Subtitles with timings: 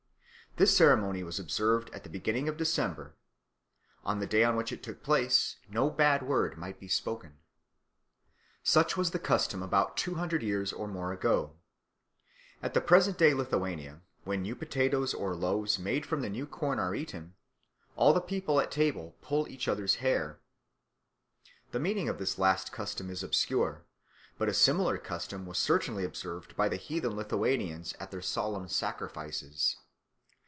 [0.57, 3.15] This ceremony was observed at the beginning of December.
[4.03, 7.37] On the day on which it took place no bad word might be spoken.
[8.61, 11.55] Such was the custom about two hundred years or more ago.
[12.61, 16.45] At the present day in Lithuania, when new potatoes or loaves made from the new
[16.45, 17.33] corn are being eaten,
[17.95, 20.41] all the people at table pull each other's hair.
[21.71, 23.85] The meaning of this last custom is obscure,
[24.37, 29.77] but a similar custom was certainly observed by the heathen Lithuanians at their solemn sacrifices.